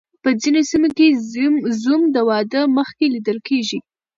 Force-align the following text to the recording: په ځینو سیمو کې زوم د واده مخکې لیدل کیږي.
په 0.23 0.29
ځینو 0.41 0.61
سیمو 0.69 0.89
کې 0.97 1.07
زوم 1.81 2.01
د 2.15 2.17
واده 2.29 2.61
مخکې 2.77 3.05
لیدل 3.13 3.37
کیږي. 3.47 3.79